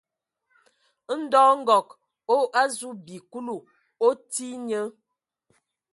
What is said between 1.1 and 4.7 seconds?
Ndɔ Nkɔg o azu bi Kulu, o tii